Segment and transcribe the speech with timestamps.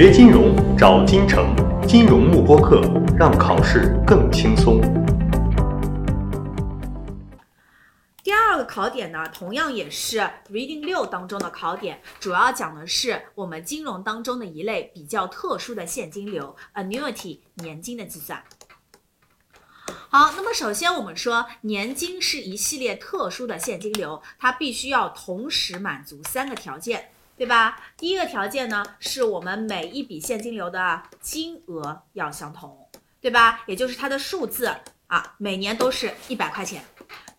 [0.00, 2.80] 学金融找金城，金融慕播课，
[3.18, 4.80] 让考试更轻松。
[8.22, 10.18] 第二个考点呢，同样也是
[10.52, 18.40] Reading 六当中的考点，主要讲的是我们金融当中的一类比较特殊的现金流 annuity 年金的计算。
[20.10, 27.78] 好，那么首先我们说年金是一系列特殊的现金流，它必须要同时满足三个条件，对吧？
[27.96, 32.76] 第一个条件呢，是我们每一笔现金流的金额要相同，
[33.20, 33.60] 对吧？
[33.66, 34.74] 也就是它的数字
[35.06, 36.84] 啊，每年都是一百块钱。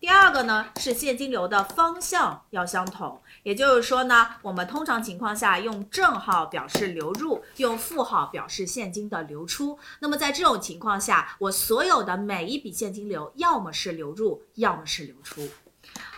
[0.00, 9.78] 第二个呢是现金流的方向要相同，也就是说呢，我们通常情况下用正号表示流入，用负号表示现金的流出。
[9.98, 15.46] 那么在这种情况下，我所有的每一笔现金流要么是流入，要么是流出。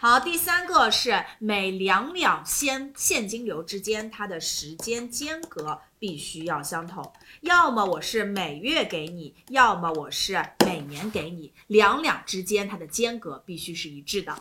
[0.00, 7.12] 好，第三个是每两两现现金流之间，它的时间间隔必须要相同，
[7.42, 14.36] 要么我是每月给你，要么我是每年给你，两两之间它的间隔必须是一致的。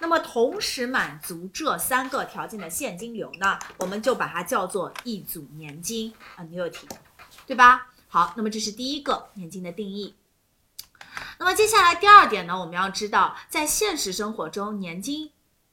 [0.00, 6.88] 那么同时满足这三个条件的现金流呢，我们就把它叫做一组年金 （annuity），
[7.46, 7.88] 对吧？
[8.06, 10.14] 好，那么这是第一个年金的定义。
[11.40, 15.30] 那么接下来第二点呢，我们要知道，在现实生活中，年金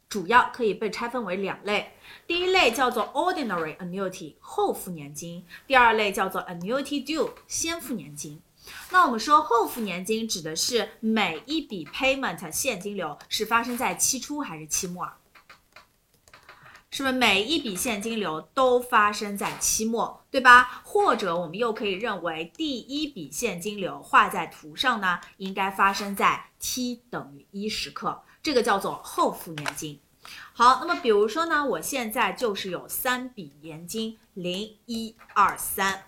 [0.08, 1.92] 主要可以被拆分为两类。
[2.26, 8.42] 第一类叫做 ordinary annuity 后付年金，第二类叫做 annuity due 先付年金。
[8.92, 15.06] 那我们说后付年金指的是每一笔 payment 现金流是发生在期初还是期末？
[16.90, 20.82] 是不是每一笔现金流都发生在期末，对吧？
[20.84, 30.00] 或者我们又可以认为第一笔现金流画在图上呢，应该发生在 t 等于一时刻，这个叫做后付年金。
[30.54, 36.06] 好，那么比如说呢，我现在就是有三笔年金，零一二三。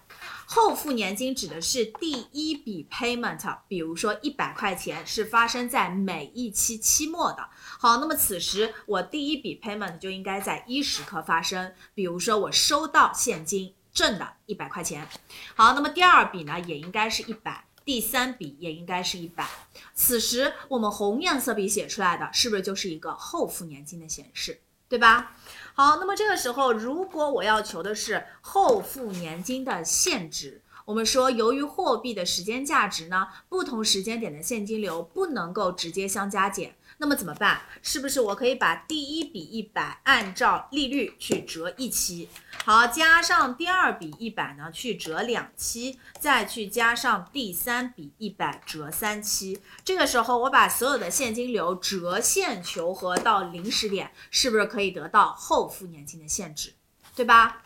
[0.51, 7.47] 后付年金指的是第一笔 payment，比如说一百块钱是发生在每一期期末的。
[7.77, 15.07] 好，那么此时我第一笔 payment 就应该在一时刻发生，比如说我收到现金挣的一百块钱。
[15.53, 19.47] 好，那么第二笔呢也应该是一百，第三笔也应该是一百。
[19.93, 25.33] 此时我们红颜色笔写出来的是不是就是一个后付年金的显示，对吧？
[25.75, 36.75] 好，那么这个时候，如果我要求的是后付年金的限制，我们说由于货币的时间价值呢，不同时间点的现金流不能够直接相加减。
[36.97, 37.61] 那么怎么办？
[37.83, 42.27] 是不是我可以把第一笔一百按照利率去折一期，
[42.65, 49.61] 好，加上第二笔一百呢去折两期，再去加上第三笔一百折三期。
[49.85, 56.73] 这个时候我把所有的现金流折现求和到零时点，是不是可以得到后付年金的现值，
[57.15, 57.61] 对吧？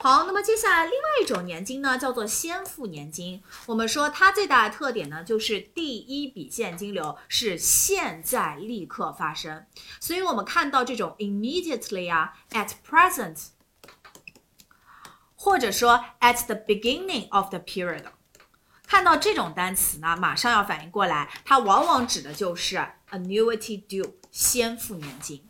[0.00, 3.42] 好，那么接下来另外一种年金呢，叫做先付年金。
[3.66, 9.66] 我们说它最大的特点呢，就是第一笔现金流是现在立刻发生。
[9.98, 13.48] 所以我们看到这种 immediately 啊，at present，
[15.34, 18.04] 或者说 at the beginning of the period，
[18.86, 22.76] 看到这种单词呢，马上要反应过来，它往往指的就是
[23.10, 25.47] annuity due 先付年金。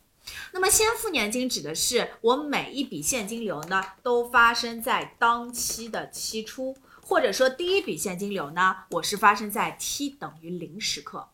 [0.52, 11.28] 那么先付年金指的是我每一笔现金流呢，都发生在当期的期初，或者说第一笔现金流呢，我是发生在 t 等于零时刻。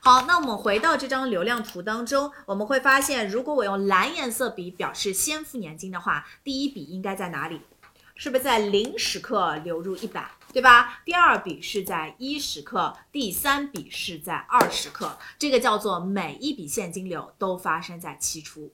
[0.00, 7.60] 好，那我们回到这张流量图当中，我们会发现，如果我用蓝颜色笔表示先付年金的话，第一笔应该在哪里？
[8.14, 10.30] 是不是在零时刻流入一百？
[10.52, 11.00] 对吧？
[11.04, 18.72] 第二笔是在一时刻，第三笔是在二十刻，这个叫做每一笔现金流都发生在期初。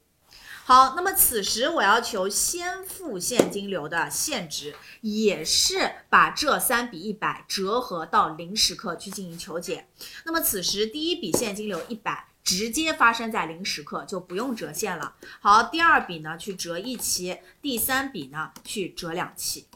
[0.65, 9.87] 好，那么此时我要求先付现金流的现值，也是把这三笔一百折合到零时刻去进行求解。
[10.25, 15.15] 那么此时第一笔现金流一百直接发生在零时刻，就不用折现了。
[15.41, 19.69] 好，第二笔呢去折一期，第三笔呢去折两期。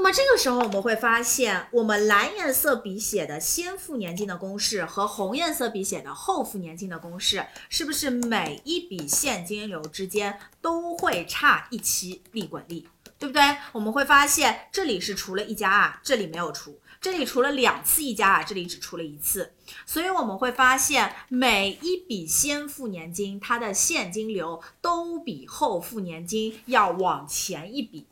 [0.00, 12.86] 那么这个时候我们会发现，我们蓝颜色笔写的先付年金的公式和红颜色笔写的后付年金的公式，是不是每一笔现金流之间都会差一期利滚利，
[13.18, 13.42] 对不对？
[13.72, 19.52] 我们会发现这里是除了一加二，这里没有除；这里除了两次一加二，这里只除了一次。
[19.84, 28.06] 所以我们会发现，每一笔先付年金，它的现金流都比后付年金要往前一笔。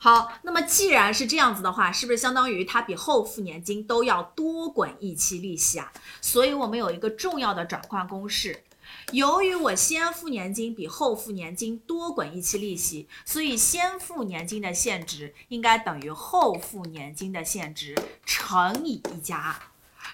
[0.00, 5.92] 好，那么既然是这样子的话，是不是相当于它比后付年金都要多滚一期利息啊？
[6.20, 8.62] 所以我们有一个重要的转换公式，
[9.10, 19.54] 由于我先付年金比后付年金多滚一期利息，所以先付年金的现值应该等于后付年金的现值乘以一加二。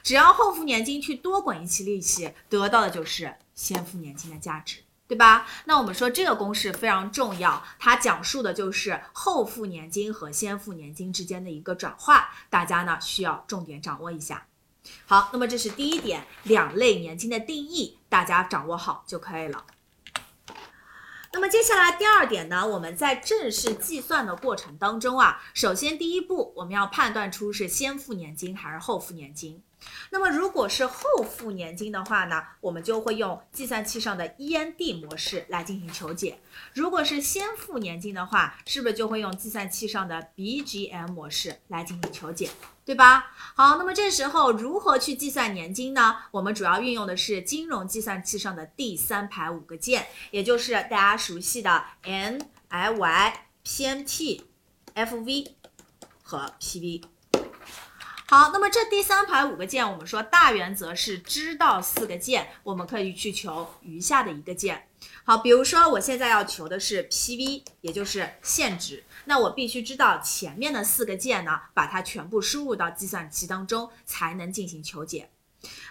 [0.03, 5.47] 只要后付年金去多滚一期利息，得到的就是先付年金的价值，对吧？
[5.67, 14.47] 那我们说这个公式非常重要，它讲述的就是后付年金和先付年金之间的一个转化，大家呢需要重点掌握一下。
[15.07, 19.65] 好，那么这是第一点，两类年金的定义，大家掌握好就可以了。
[21.33, 29.63] 那么接下来第二点呢，我们在正式计算的过程当中啊，首先第一步我们要判断出是先付年金还是后付年金。
[30.11, 36.35] 那么如果是后付年金的话呢，我们就会用计算器上的 END 模式来进行求解；
[36.73, 42.49] 如果是先付年金的话，是不是就会用计算器上的 BGM 模式来进行求解，
[42.85, 43.33] 对吧？
[43.55, 46.17] 好，那么这时候如何去计算年金呢？
[46.31, 54.43] 我们主要运用的是金融计算器上的第三排五个键，也就是大家熟悉的 N、I、Y、PMT、
[54.95, 55.51] FV
[56.23, 57.03] 和 PV。
[58.37, 64.89] 好，那么这第三排五个键，我们说大原则是知道四个键，我们可以去求余下的一个键。
[65.23, 75.31] 好，比如说我现在要求的是 PV，也就是现值，那我必须知道前面的四个键呢，把它全部输入到计算器当中，才能进行求解。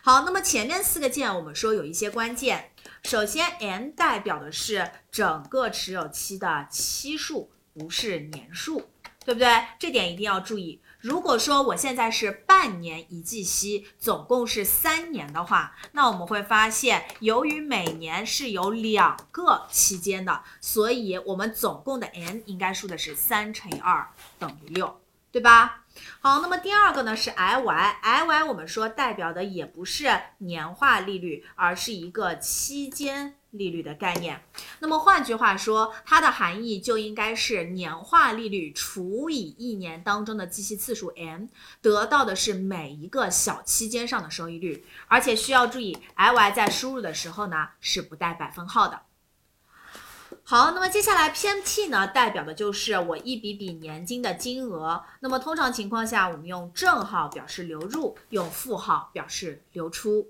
[0.03, 2.71] 好，那么前面四个键我们说有一些关键，
[3.05, 8.89] 首先 N 代表的是整个持有期的期数，不是年数，
[9.23, 9.47] 对不对？
[9.79, 10.81] 这点一定要注意。
[11.03, 24.07] 如果说我现在是半年一计息，总共是三年的话，那我们会发现，由于每年是有两个期间的，所以我们总共的 n 应该数的是三乘以二
[24.39, 25.83] 等于六，对吧？
[26.21, 34.39] 好，那么第二个呢是 I Y，I Y 我们说代表的也不是年化利率，而是一个期间利率的概念。
[34.79, 41.49] 那么换句话说，它的含义就应该是年化利率除以一年当中的计息次数 n，
[41.81, 44.85] 得到的是每一个小期间上的收益率。
[45.07, 49.01] 而且需要注意，I Y 在输入的时候呢是不带百分号的。
[50.45, 55.01] 好，那么接下来 PMT 呢，代表的就是我一笔笔年金的金额。
[55.21, 60.27] 那么通常情况下，我们用正号表示流入，用负号表示流出。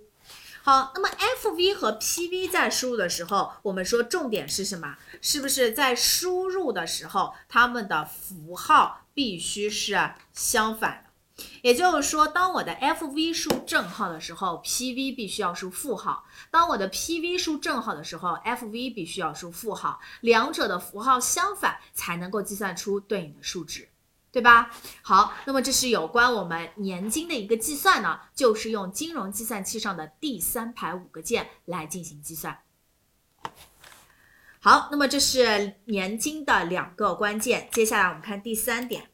[0.65, 4.95] 好，那么 FV 和 PV 在输入的时候，我们说重点是什么？
[5.21, 11.43] 是不是在输入的时候，它们的符号必须是相反的？
[11.63, 23.89] 也就是说，当我的 FV 数正号的时候，PV 必须要输负号；当我的 PV 数正号的时候，FV 必须要输负号，两者的符号相反，才能够计算出对应的数值，
[24.33, 24.71] 对吧？
[25.03, 32.57] 好，那么这是有关我们年金的一个计算呢，就是用金融计算器上的第三排五个键来进行计算。
[34.59, 39.11] 好，那么这是年金的两个关键，接下来我们看第三点。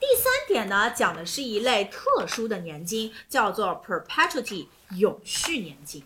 [0.00, 6.02] 第三点呢，讲的是一类特殊的年金，叫做 perpetuity 永续年金。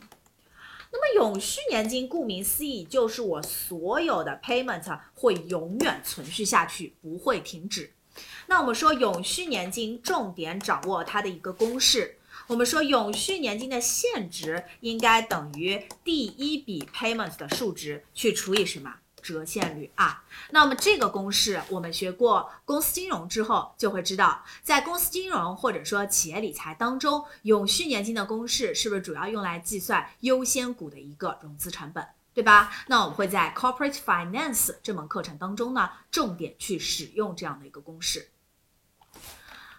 [0.90, 7.92] 那么永续年金顾名思义，就是我所有的 payment 会永远存续下去，不会停止。
[8.46, 12.16] 那我们说永续年金，重点掌握它的一个公式。
[12.46, 18.94] 我们说永续年金的现值应该等于第一笔 payment 的数值去除以什么？
[19.22, 32.70] 折现率啊，那么这个公式我们学过公司金融之后就会知道，在公司金融或者说企业理财当中，永续年金的公式是不是主要用来计算优先股的一个融资成本，对吧？
[32.86, 38.28] 那我们会在 Corporate Finance 这门课程当中呢，重点去使用这样的一个公式。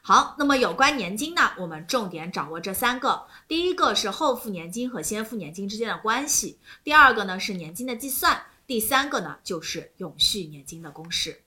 [0.03, 8.43] 好，那么有关年金呢，我们重点掌握这三个：第一个是后付年金和先付年金之间的关系；第二个呢是年金的计算。
[8.65, 11.43] 第三个呢，就是永续年金的公式。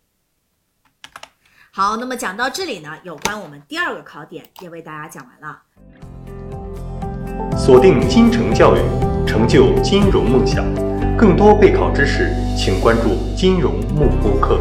[1.73, 5.63] 好，那么讲到这里呢，有关我们第二个考点也为大家讲完了。
[7.59, 8.81] 锁定金城教育，
[9.27, 10.65] 成就金融梦想。
[11.17, 14.59] 更多备考知识，请关注金融幕布课。